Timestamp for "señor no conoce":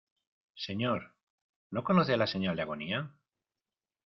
0.65-2.17